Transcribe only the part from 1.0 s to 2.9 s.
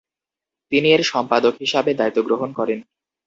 সম্পাদক হিসাবে দায়িত্ব গ্রহণ করেন।